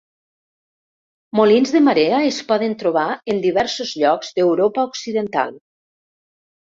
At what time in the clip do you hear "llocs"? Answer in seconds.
4.05-4.33